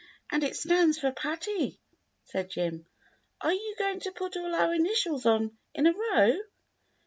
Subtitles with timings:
[0.31, 1.79] "And it stands for Patty,"
[2.25, 2.87] said Jim.
[3.39, 6.39] "Are you going to put all our initials on in a row?"